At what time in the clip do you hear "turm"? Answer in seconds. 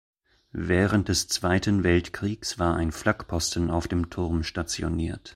4.09-4.41